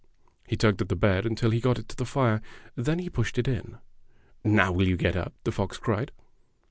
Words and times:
He 0.47 0.57
tugged 0.57 0.81
at 0.81 0.89
the 0.89 0.95
bed 0.95 1.27
until 1.27 1.51
he 1.51 1.59
got 1.59 1.77
it 1.77 1.87
to 1.89 1.95
the 1.95 2.07
fire. 2.07 2.41
Then 2.73 2.97
he 2.97 3.07
pushed 3.07 3.37
it 3.37 3.47
in. 3.47 3.77
"Now 4.43 4.71
will 4.71 4.87
you 4.87 4.97
get 4.97 5.15
up?" 5.15 5.33
the 5.43 5.51
fox 5.51 5.77
cried. 5.77 6.11